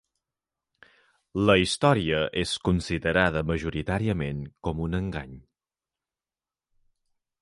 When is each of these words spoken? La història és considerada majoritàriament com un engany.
La 1.49 1.55
història 1.63 2.21
és 2.45 2.53
considerada 2.69 3.45
majoritàriament 3.53 4.41
com 4.69 4.83
un 4.89 5.01
engany. 5.03 5.37